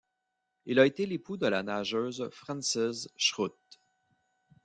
Il 0.65 0.79
a 0.79 0.87
été 0.87 1.05
l'époux 1.05 1.37
de 1.37 1.45
la 1.45 1.61
nageuse 1.61 2.27
Frances 2.33 3.07
Schroth. 3.17 3.55